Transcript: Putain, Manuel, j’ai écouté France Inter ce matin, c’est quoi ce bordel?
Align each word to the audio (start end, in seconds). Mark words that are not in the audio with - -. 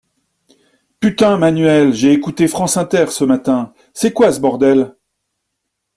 Putain, 0.99 1.37
Manuel, 1.37 1.93
j’ai 1.93 2.11
écouté 2.11 2.47
France 2.47 2.75
Inter 2.75 3.05
ce 3.11 3.23
matin, 3.23 3.71
c’est 3.93 4.13
quoi 4.13 4.31
ce 4.31 4.39
bordel? 4.39 4.95